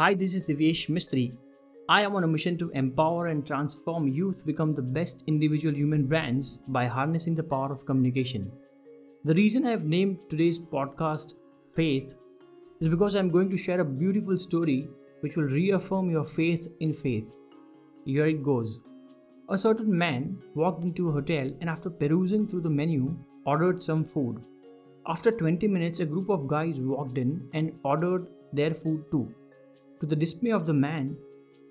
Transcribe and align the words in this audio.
Hi, 0.00 0.14
this 0.14 0.32
is 0.32 0.44
Divyesh 0.44 0.88
Mistry. 0.88 1.32
I 1.88 2.02
am 2.02 2.14
on 2.14 2.22
a 2.22 2.28
mission 2.28 2.56
to 2.58 2.70
empower 2.70 3.26
and 3.26 3.44
transform 3.44 4.06
youth 4.06 4.46
become 4.46 4.72
the 4.72 4.80
best 4.80 5.24
individual 5.26 5.74
human 5.74 6.06
brands 6.06 6.60
by 6.68 6.86
harnessing 6.86 7.34
the 7.34 7.42
power 7.42 7.72
of 7.72 7.84
communication. 7.84 8.48
The 9.24 9.34
reason 9.34 9.66
I 9.66 9.72
have 9.72 9.86
named 9.86 10.20
today's 10.30 10.56
podcast 10.56 11.34
Faith 11.74 12.14
is 12.78 12.86
because 12.86 13.16
I 13.16 13.18
am 13.18 13.28
going 13.28 13.50
to 13.50 13.56
share 13.56 13.80
a 13.80 13.84
beautiful 13.84 14.38
story 14.38 14.88
which 15.18 15.36
will 15.36 15.50
reaffirm 15.56 16.10
your 16.12 16.24
faith 16.24 16.68
in 16.78 16.94
faith. 16.94 17.26
Here 18.04 18.26
it 18.26 18.44
goes. 18.44 18.78
A 19.48 19.58
certain 19.58 19.98
man 19.98 20.38
walked 20.54 20.84
into 20.84 21.08
a 21.08 21.12
hotel 21.12 21.52
and 21.60 21.68
after 21.68 21.90
perusing 21.90 22.46
through 22.46 22.60
the 22.60 22.70
menu 22.70 23.16
ordered 23.46 23.82
some 23.82 24.04
food. 24.04 24.40
After 25.08 25.32
20 25.32 25.66
minutes 25.66 25.98
a 25.98 26.06
group 26.06 26.30
of 26.30 26.46
guys 26.46 26.78
walked 26.78 27.18
in 27.18 27.48
and 27.52 27.72
ordered 27.82 28.28
their 28.52 28.72
food 28.72 29.04
too. 29.10 29.34
To 30.00 30.06
the 30.06 30.16
dismay 30.16 30.50
of 30.52 30.66
the 30.66 30.74
man, 30.74 31.16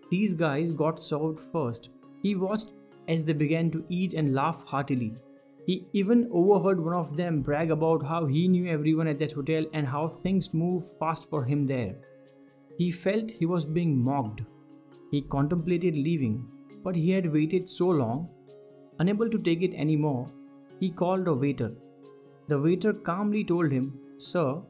these 0.10 0.34
guys 0.34 0.72
got 0.72 1.02
served 1.02 1.40
first. 1.40 1.90
He 2.22 2.36
watched 2.36 2.72
as 3.08 3.24
they 3.24 3.34
began 3.34 3.72
to 3.72 3.84
eat 3.90 4.14
and 4.14 4.34
laugh 4.34 4.64
heartily. 4.66 5.14
He 5.66 5.86
even 5.94 6.28
overheard 6.32 6.84
one 6.84 6.94
of 6.94 7.16
them 7.18 7.42
brag 7.42 7.72
about 7.72 8.04
how 8.04 8.26
he 8.26 8.48
knew 8.48 8.68
everyone 8.68 9.08
at 9.08 9.20
that 9.20 9.32
hotel 9.34 9.66
and 9.74 9.86
how 9.88 10.08
things 10.08 10.54
moved 10.54 10.88
fast 11.00 11.30
for 11.30 11.44
him 11.44 11.68
there. 11.68 11.96
He 12.78 12.92
felt 12.92 13.32
he 13.32 13.46
was 13.46 13.66
being 13.66 13.98
mocked. 13.98 14.42
He 15.12 15.22
contemplated 15.22 15.96
leaving, 15.96 16.46
but 16.84 16.96
he 16.96 17.12
had 17.12 17.32
waited 17.32 17.68
so 17.70 17.90
long, 17.90 18.30
unable 19.00 19.30
to 19.30 19.40
take 19.40 19.62
it 19.62 19.74
anymore, 19.74 20.30
he 20.80 20.90
called 20.90 21.28
a 21.28 21.34
waiter. 21.34 21.74
The 22.48 22.60
waiter 22.60 22.94
calmly 22.94 23.44
told 23.44 23.72
him, 23.72 24.00
Sir, 24.18 24.62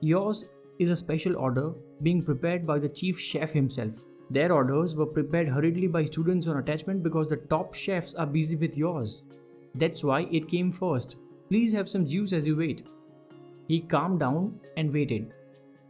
yours 0.00 0.44
is 0.80 0.88
a 0.88 0.96
special 0.96 1.36
order 1.36 1.72
being 2.02 2.22
prepared 2.22 2.66
by 2.66 2.78
the 2.78 2.88
chief 2.88 3.18
chef 3.20 3.50
himself. 3.50 3.92
Their 4.30 4.50
orders 4.50 4.96
were 4.96 5.04
prepared 5.04 5.46
hurriedly 5.46 5.88
by 5.88 6.06
students 6.06 6.46
on 6.46 6.56
attachment 6.56 7.02
because 7.02 7.28
the 7.28 7.36
top 7.36 7.74
chefs 7.74 8.14
are 8.14 8.26
busy 8.26 8.56
with 8.56 8.78
yours. 8.78 9.22
That's 9.74 10.02
why 10.02 10.22
it 10.32 10.48
came 10.48 10.72
first. 10.72 11.16
Please 11.50 11.70
have 11.72 11.86
some 11.86 12.06
juice 12.06 12.32
as 12.32 12.46
you 12.46 12.56
wait. 12.56 12.86
He 13.68 13.80
calmed 13.80 14.20
down 14.20 14.58
and 14.78 14.90
waited. 14.90 15.34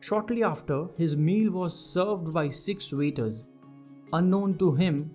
Shortly 0.01 0.43
after, 0.43 0.89
his 0.97 1.17
meal 1.17 1.53
was 1.53 1.79
served 1.79 2.33
by 2.33 2.49
six 2.49 2.93
waiters. 2.93 3.45
Unknown 4.13 4.59
to 4.59 4.73
him, 4.73 5.13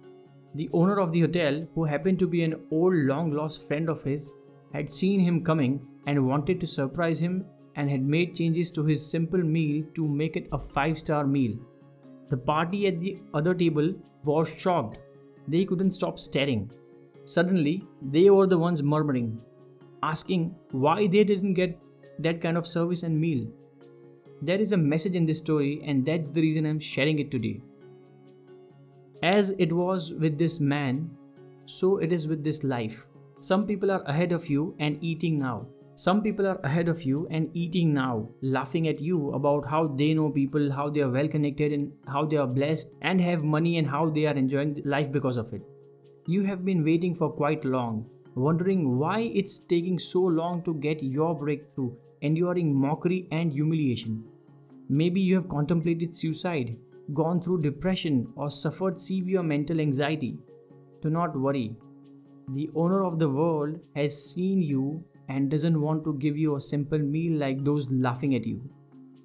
the 0.53 0.69
owner 0.71 0.99
of 1.01 1.11
the 1.11 1.19
hotel, 1.19 1.67
who 1.75 1.83
happened 1.83 2.19
to 2.19 2.27
be 2.27 2.43
an 2.43 2.55
old 2.71 2.95
long 2.95 3.31
lost 3.31 3.67
friend 3.67 3.89
of 3.89 4.03
his, 4.03 4.29
had 4.71 4.89
seen 4.89 5.19
him 5.19 5.43
coming 5.43 5.85
and 6.07 6.25
wanted 6.25 6.61
to 6.61 6.67
surprise 6.67 7.19
him 7.19 7.43
and 7.75 7.89
had 7.89 8.03
made 8.03 8.35
changes 8.35 8.71
to 8.71 8.83
his 8.83 9.05
simple 9.05 9.43
meal 9.43 9.83
to 9.93 10.07
make 10.07 10.35
it 10.35 10.47
a 10.51 10.59
five 10.59 10.97
star 10.99 11.25
meal. 11.25 11.57
The 12.29 12.37
party 12.37 12.87
at 12.87 12.99
the 12.99 13.19
other 13.33 13.53
table 13.53 13.93
was 14.23 14.49
shocked. 14.49 14.99
They 15.47 15.65
couldn't 15.65 15.91
stop 15.91 16.19
staring. 16.19 16.71
Suddenly, 17.25 17.83
they 18.01 18.29
were 18.29 18.47
the 18.47 18.57
ones 18.57 18.81
murmuring, 18.81 19.39
asking 20.03 20.55
why 20.71 21.07
they 21.07 21.23
didn't 21.23 21.53
get 21.53 21.77
that 22.19 22.41
kind 22.41 22.57
of 22.57 22.67
service 22.67 23.03
and 23.03 23.19
meal. 23.19 23.47
There 24.41 24.59
is 24.59 24.71
a 24.71 24.77
message 24.77 25.15
in 25.15 25.25
this 25.25 25.37
story, 25.37 25.81
and 25.85 26.05
that's 26.05 26.29
the 26.29 26.41
reason 26.41 26.65
I'm 26.65 26.79
sharing 26.79 27.19
it 27.19 27.31
today. 27.31 27.61
As 29.23 29.51
it 29.51 29.71
was 29.71 30.13
with 30.13 30.37
this 30.37 30.59
man, 30.59 31.09
so 31.65 31.97
it 31.97 32.13
is 32.13 32.27
with 32.27 32.43
this 32.43 32.63
life. 32.63 33.05
Some 33.39 33.65
people 33.65 33.91
are 33.91 34.03
ahead 34.03 34.31
of 34.31 34.49
you 34.49 34.75
and 34.79 35.03
eating 35.03 35.39
now. 35.39 35.67
Some 35.97 36.21
people 36.21 36.45
are 36.45 36.59
ahead 36.61 36.89
of 36.89 37.03
you 37.03 37.25
and 37.31 37.49
eating 37.53 37.93
now, 37.93 38.27
laughing 38.41 38.89
at 38.89 38.99
you 38.99 39.31
about 39.31 39.65
how 39.65 39.87
they 39.87 40.13
know 40.13 40.29
people, 40.29 40.69
how 40.69 40.89
they 40.89 40.99
are 40.99 41.09
well 41.09 41.29
connected, 41.29 41.71
and 41.71 41.93
how 42.05 42.25
they 42.25 42.35
are 42.35 42.47
blessed 42.47 42.97
and 43.01 43.21
have 43.21 43.45
money 43.45 43.77
and 43.77 43.87
how 43.87 44.09
they 44.09 44.25
are 44.25 44.33
enjoying 44.33 44.81
life 44.83 45.09
because 45.09 45.37
of 45.37 45.53
it. 45.53 45.61
You 46.27 46.43
have 46.43 46.65
been 46.65 46.83
waiting 46.83 47.15
for 47.15 47.29
quite 47.31 47.63
long, 47.63 48.09
wondering 48.35 48.97
why 48.97 49.19
it's 49.21 49.59
taking 49.59 49.97
so 49.97 50.21
long 50.21 50.63
to 50.63 50.73
get 50.73 51.01
your 51.01 51.33
breakthrough, 51.33 51.93
enduring 52.21 52.75
mockery 52.75 53.29
and 53.31 53.53
humiliation. 53.53 54.25
Maybe 54.89 55.21
you 55.21 55.35
have 55.35 55.47
contemplated 55.47 56.13
suicide, 56.13 56.75
gone 57.13 57.39
through 57.39 57.61
depression, 57.61 58.27
or 58.35 58.51
suffered 58.51 58.99
severe 58.99 59.43
mental 59.43 59.79
anxiety. 59.79 60.37
Do 61.01 61.09
not 61.09 61.39
worry. 61.39 61.77
The 62.49 62.69
owner 62.75 63.05
of 63.05 63.17
the 63.17 63.29
world 63.29 63.79
has 63.95 64.31
seen 64.31 64.61
you 64.61 65.01
and 65.29 65.49
doesn't 65.49 65.79
want 65.79 66.03
to 66.03 66.13
give 66.13 66.37
you 66.37 66.55
a 66.55 66.61
simple 66.61 66.99
meal 66.99 67.39
like 67.39 67.63
those 67.63 67.89
laughing 67.91 68.35
at 68.35 68.45
you. 68.45 68.61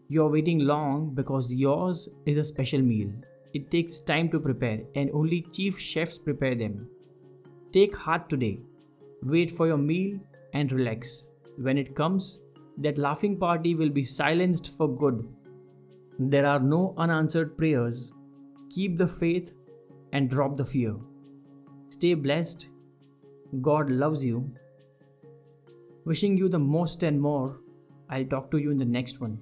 You're 0.08 0.30
waiting 0.30 0.60
long 0.60 1.14
because 1.14 1.52
yours 1.52 2.08
is 2.26 2.36
a 2.36 2.44
special 2.44 2.80
meal. 2.80 3.10
It 3.54 3.70
takes 3.70 4.00
time 4.00 4.28
to 4.30 4.40
prepare, 4.40 4.80
and 4.94 5.10
only 5.12 5.42
chief 5.52 5.78
chefs 5.78 6.18
prepare 6.18 6.54
them. 6.54 6.88
Take 7.72 7.96
heart 7.96 8.28
today. 8.28 8.60
Wait 9.22 9.50
for 9.50 9.66
your 9.66 9.78
meal 9.78 10.18
and 10.52 10.72
relax. 10.72 11.28
When 11.56 11.78
it 11.78 11.94
comes, 11.94 12.38
that 12.78 12.98
laughing 12.98 13.36
party 13.36 13.74
will 13.74 13.90
be 13.90 14.04
silenced 14.04 14.76
for 14.76 14.88
good. 14.88 15.28
There 16.18 16.46
are 16.46 16.60
no 16.60 16.94
unanswered 16.96 17.56
prayers. 17.56 18.10
Keep 18.70 18.96
the 18.96 19.06
faith 19.06 19.52
and 20.12 20.30
drop 20.30 20.56
the 20.56 20.64
fear. 20.64 20.96
Stay 21.88 22.14
blessed. 22.14 22.68
God 23.60 23.90
loves 23.90 24.24
you 24.24 24.50
Wishing 26.04 26.36
you 26.36 26.48
the 26.48 26.58
most 26.58 27.02
and 27.02 27.20
more. 27.20 27.60
I'll 28.08 28.24
talk 28.24 28.50
to 28.50 28.58
you 28.58 28.70
in 28.70 28.78
the 28.78 28.84
next 28.84 29.20
one. 29.20 29.38